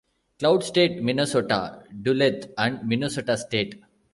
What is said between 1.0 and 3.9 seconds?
Minnesota-Duluth, and Minnesota State.